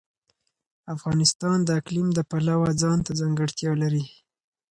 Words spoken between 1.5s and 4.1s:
د اقلیم د پلوه ځانته ځانګړتیا لري.